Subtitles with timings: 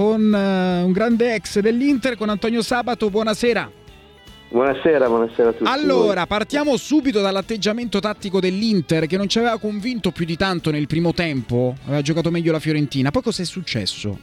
[0.00, 3.10] con uh, un grande ex dell'Inter, con Antonio Sabato.
[3.10, 3.70] Buonasera.
[4.48, 5.70] Buonasera, buonasera a tutti.
[5.70, 10.86] Allora, partiamo subito dall'atteggiamento tattico dell'Inter che non ci aveva convinto più di tanto nel
[10.86, 13.10] primo tempo, aveva giocato meglio la Fiorentina.
[13.10, 14.18] Poi cos'è successo?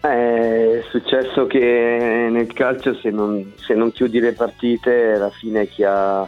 [0.00, 5.68] Eh, è successo che nel calcio se non, se non chiudi le partite alla fine
[5.68, 6.26] chi ha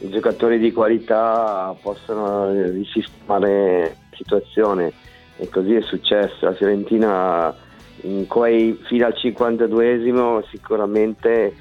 [0.00, 4.92] i giocatori di qualità possono risistemare la situazione
[5.38, 6.44] e così è successo.
[6.44, 7.54] La Fiorentina
[8.02, 11.54] in quei, fino al 52esimo sicuramente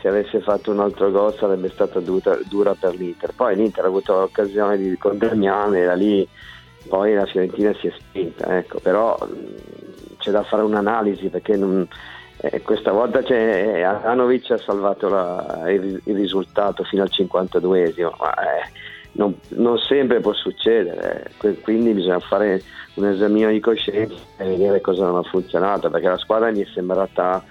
[0.00, 3.32] se avesse fatto un altro gol sarebbe stata dura, dura per l'Inter.
[3.34, 6.28] Poi l'Inter ha avuto l'occasione di con Damiano e da lì
[6.88, 8.78] poi la Fiorentina si è spinta, ecco.
[8.80, 9.16] però
[10.18, 11.88] c'è da fare un'analisi perché non,
[12.38, 18.34] eh, questa volta c'è, Anovic ha salvato la, il, il, risultato fino al 52esimo, ma
[18.34, 18.70] eh,
[19.14, 21.60] non, non, sempre può succedere, eh.
[21.60, 22.62] quindi bisogna fare
[22.94, 26.66] un esamino di coscienza e vedere cosa non ha funzionato, perché la squadra mi è
[26.72, 27.44] sembrata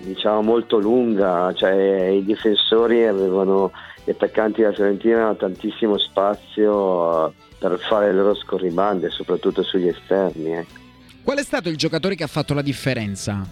[0.00, 3.72] diciamo molto lunga, cioè i difensori avevano,
[4.04, 10.52] gli attaccanti della Fiorentina avevano tantissimo spazio per fare le loro scorribande, soprattutto sugli esterni.
[10.52, 10.82] Ecco.
[11.22, 13.46] Qual è stato il giocatore che ha fatto la differenza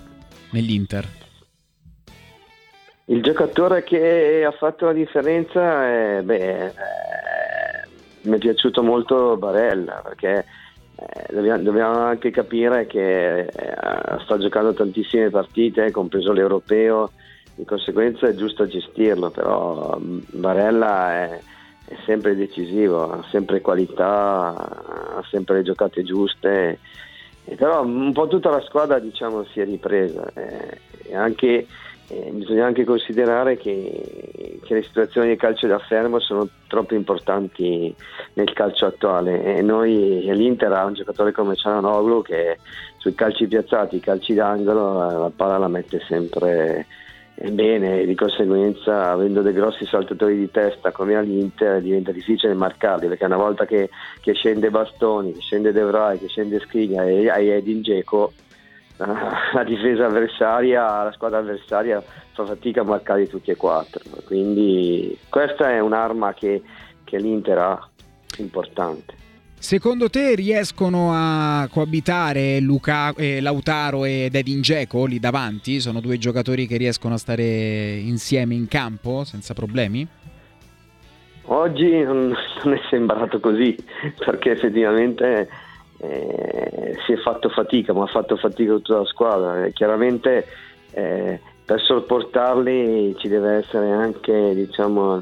[0.50, 1.20] nell'Inter?
[3.06, 6.72] Il giocatore che ha fatto la differenza è, beh, eh,
[8.22, 10.44] mi è piaciuto molto Barella perché
[10.96, 13.48] eh, dobbiamo, dobbiamo, anche capire che eh,
[14.24, 17.10] sta giocando tantissime partite, compreso l'europeo,
[17.54, 21.40] di conseguenza è giusto gestirlo, però mm, Barella è,
[21.86, 24.54] è sempre decisivo, ha sempre qualità,
[25.16, 26.78] ha sempre le giocate giuste,
[27.56, 30.78] però un po' tutta la squadra diciamo, si è ripresa eh,
[31.08, 31.66] e anche
[32.12, 37.94] eh, bisogna anche considerare che, che, le situazioni di calcio da fermo sono troppo importanti
[38.34, 39.56] nel calcio attuale.
[39.56, 42.58] E noi l'Inter ha un giocatore come Cianoglu che
[42.98, 46.86] sui calci piazzati, i calci d'angolo, la palla la mette sempre
[47.34, 53.24] bene di conseguenza avendo dei grossi saltatori di testa come all'Inter diventa difficile marcarli perché
[53.24, 53.88] una volta che,
[54.20, 58.32] che scende Bastoni, che scende De Vrij, che scende Skriniar e hai Edin Dzeko
[59.52, 62.02] la difesa avversaria, la squadra avversaria
[62.32, 64.02] fa fatica a marcarli tutti e quattro.
[64.24, 66.62] Quindi questa è un'arma che,
[67.04, 67.88] che l'Inter ha
[68.38, 69.20] importante.
[69.62, 75.78] Secondo te riescono a coabitare Luca, eh, Lautaro ed Edin Dzeko lì davanti?
[75.78, 80.04] Sono due giocatori che riescono a stare insieme in campo senza problemi?
[81.42, 82.34] Oggi non,
[82.64, 83.76] non è sembrato così
[84.24, 85.48] perché effettivamente
[86.02, 89.64] eh, si è fatto fatica, ma ha fatto fatica tutta la squadra.
[89.64, 90.46] E chiaramente
[90.92, 95.16] eh, per sopportarli ci deve essere anche diciamo,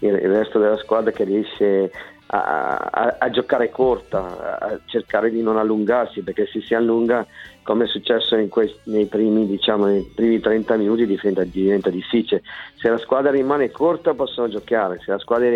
[0.00, 1.90] il, il, resto della squadra che riesce
[2.26, 7.26] a, a, a, giocare corta, a cercare di non allungarsi, perché se si allunga,
[7.62, 12.42] come è successo questi, nei, primi, diciamo, nei, primi, 30 minuti, diventa, diventa, difficile.
[12.74, 15.48] Se la squadra rimane corta possono giocare, se la squadra,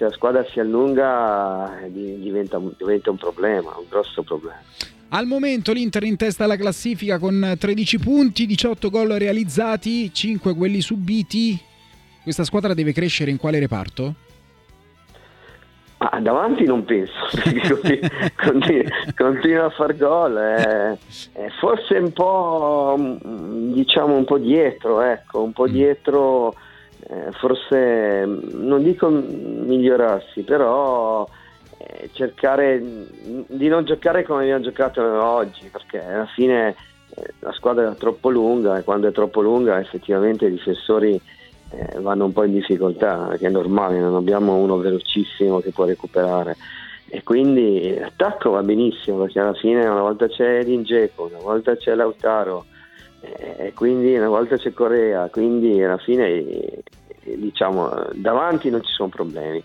[0.00, 4.58] se la squadra si allunga diventa, diventa un problema, un grosso problema.
[5.10, 10.80] Al momento l'Inter in testa alla classifica con 13 punti, 18 gol realizzati, 5 quelli
[10.80, 11.58] subiti.
[12.22, 14.14] Questa squadra deve crescere in quale reparto?
[15.98, 17.12] Ah, davanti non penso,
[17.44, 18.00] perché
[18.36, 20.98] continua, continua, a far gol, eh,
[21.34, 23.18] eh, forse un po'
[23.74, 25.72] diciamo un po' dietro, ecco, un po' mm.
[25.72, 26.69] dietro, eh,
[27.32, 31.26] forse non dico migliorarsi, però
[31.78, 32.80] eh, cercare
[33.48, 36.74] di non giocare come abbiamo giocato oggi, perché alla fine
[37.14, 41.20] eh, la squadra è troppo lunga e quando è troppo lunga effettivamente i difensori
[41.70, 45.84] eh, vanno un po' in difficoltà, perché è normale, non abbiamo uno velocissimo che può
[45.84, 46.56] recuperare.
[47.08, 51.94] E quindi l'attacco va benissimo, perché alla fine una volta c'è Ringeco, una volta c'è
[51.94, 52.66] Lautaro,
[53.20, 56.82] eh, e quindi una volta c'è Corea, quindi alla fine eh,
[57.24, 59.62] diciamo davanti non ci sono problemi.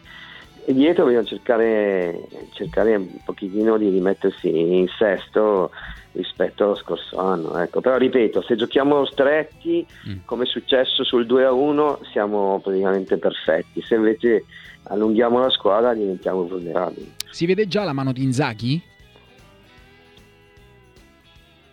[0.68, 5.70] E dietro bisogna cercare, cercare un pochettino di rimettersi in sesto
[6.14, 7.58] rispetto allo scorso anno.
[7.60, 7.82] Ecco.
[7.82, 10.18] Però ripeto, se giochiamo stretti, mm.
[10.26, 13.82] come è successo sul 2 a 1, siamo praticamente perfetti.
[13.82, 14.46] Se invece
[14.84, 17.14] allunghiamo la squadra diventiamo vulnerabili.
[17.30, 18.82] Si vede già la mano di Inzaghi?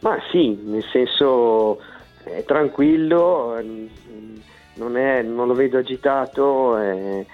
[0.00, 1.80] Ma sì, nel senso
[2.24, 3.86] è tranquillo, mm,
[4.74, 6.76] non, è, non lo vedo agitato.
[6.76, 7.26] È,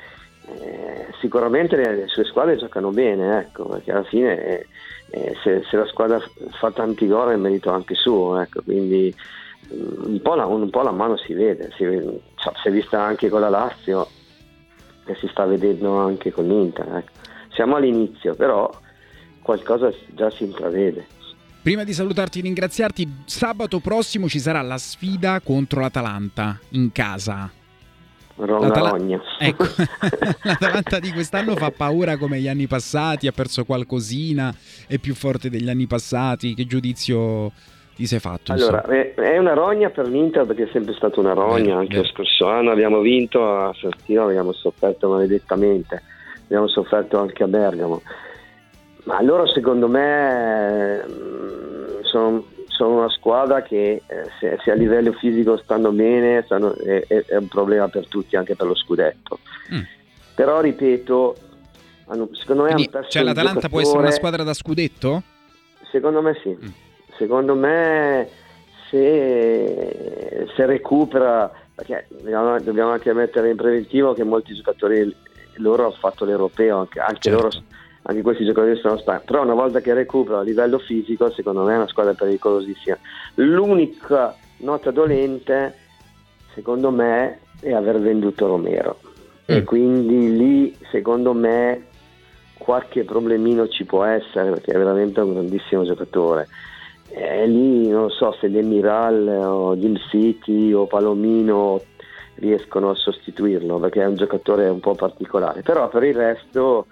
[0.45, 4.67] è, sicuramente le, le, sue squadre giocano bene, ecco, perché alla fine eh,
[5.11, 6.21] eh, se, se, la squadra
[6.59, 9.15] fa tanti gol è merito anche suo, ecco, quindi
[9.75, 11.85] mm, un po, la, un po', la, mano si vede, si,
[12.37, 14.07] cioè, si, è vista anche con la Lazio
[15.05, 16.97] e si sta vedendo anche con l'Inter.
[16.97, 17.13] Ecco.
[17.53, 18.71] Siamo all'inizio, però
[19.43, 21.07] qualcosa già si intravede.
[21.69, 27.51] Prima di salutarti e ringraziarti, sabato prossimo ci sarà la sfida contro l'Atalanta in casa.
[28.37, 28.97] Ronda
[29.39, 29.65] Ecco,
[30.45, 34.51] l'Atalanta di quest'anno fa paura come gli anni passati, ha perso qualcosina,
[34.87, 36.55] è più forte degli anni passati.
[36.55, 37.53] Che giudizio
[37.95, 38.53] ti sei fatto?
[38.53, 42.07] Allora, è una rogna per l'Inter perché è sempre stata una rogna, beh, anche lo
[42.07, 46.03] scorso anno abbiamo vinto a Santino, abbiamo sofferto maledettamente,
[46.45, 48.01] abbiamo sofferto anche a Bergamo.
[49.05, 52.45] Ma loro secondo me mm, sono
[52.79, 57.37] sono una squadra che eh, se, se, a livello fisico stanno bene stanno, è, è,
[57.37, 59.41] un problema per tutti, anche per lo scudetto.
[59.75, 59.81] Mm.
[60.37, 61.37] Però ripeto,
[62.07, 65.23] hanno, secondo me Quindi, cioè l'Atalanta può essere una squadra da scudetto?
[65.91, 66.51] Secondo me sì.
[66.51, 66.69] Mm.
[67.17, 68.29] Secondo me
[68.89, 75.13] se, se recupera, perché dobbiamo, dobbiamo, anche mettere in preventivo che molti giocatori
[75.55, 77.43] loro hanno fatto l'europeo, anche, anche certo.
[77.43, 77.63] loro
[78.03, 81.75] anche questi giocatori sono stanchi, però una volta che recupera a livello fisico secondo me
[81.75, 82.97] è una squadra pericolosissima.
[83.35, 85.75] L'unica nota dolente
[86.55, 88.99] secondo me è aver venduto Romero
[89.51, 89.57] mm.
[89.57, 91.87] e quindi lì secondo me
[92.57, 96.49] qualche problemino ci può essere perché è veramente un grandissimo giocatore.
[97.11, 101.81] E lì non so se Demiral o Jim City o Palomino
[102.35, 106.87] riescono a sostituirlo perché è un giocatore un po' particolare, però per il resto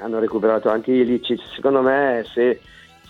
[0.00, 1.40] hanno recuperato anche Ilicic.
[1.54, 2.60] Secondo me se,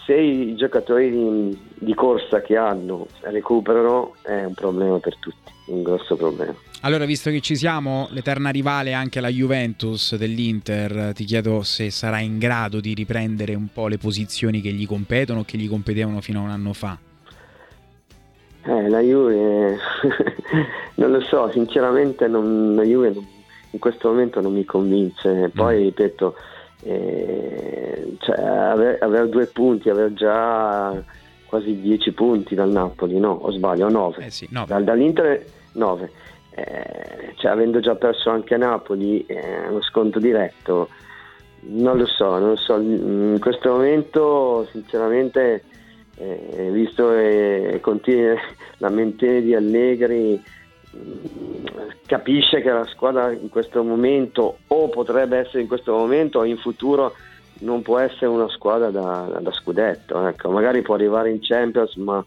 [0.04, 5.82] se i giocatori di, di, corsa che hanno recuperano è un problema per tutti, un
[5.82, 6.54] grosso problema.
[6.82, 12.20] Allora, visto che ci siamo, l'eterna rivale anche la Juventus dell'Inter, ti chiedo se sarà
[12.20, 16.20] in grado di riprendere un po' le posizioni che gli competono o che gli competevano
[16.20, 16.98] fino a un anno fa.
[18.62, 19.78] Eh, la Juve,
[20.96, 23.14] non lo so, sinceramente non, la Juve
[23.70, 25.50] in questo momento non mi convince.
[25.54, 25.94] Poi, mm.
[26.86, 31.02] Cioè, avere, avere, due punti, avere già
[31.46, 33.32] quasi dieci punti dal Napoli, no?
[33.32, 34.26] O sbaglio, nove.
[34.26, 36.10] Eh sì, Dal, dall'Inter nove.
[36.50, 40.88] Eh, cioè, avendo già perso anche a Napoli eh, uno sconto diretto,
[41.68, 42.76] non lo so, non lo so.
[42.76, 45.64] In questo momento, sinceramente,
[46.16, 48.36] eh, visto che continua
[48.78, 50.42] la mente di Allegri,
[52.06, 56.56] capisce che la squadra in questo momento o potrebbe essere in questo momento o in
[56.56, 57.14] futuro
[57.60, 60.50] non può essere una squadra da, da scudetto ecco.
[60.50, 62.24] magari può arrivare in Champions ma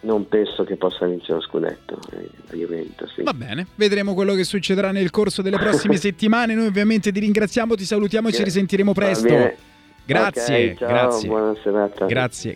[0.00, 3.22] non penso che possa vincere lo scudetto eh, Juventus, sì.
[3.22, 6.54] va bene vedremo quello che succederà nel corso delle prossime settimane.
[6.54, 9.54] Noi ovviamente ti ringraziamo ti salutiamo e ci risentiremo presto.
[10.04, 11.28] grazie okay, ciao, grazie.
[11.28, 12.06] buona serata.
[12.06, 12.54] Grazie